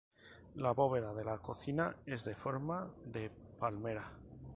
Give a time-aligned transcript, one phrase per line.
[0.55, 4.11] La bóveda de la cocina es de forma de palmera.